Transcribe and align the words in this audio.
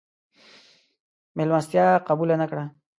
مېلمستیا 1.37 1.87
قبوله 2.07 2.35
نه 2.41 2.45
کړه. 2.51 2.63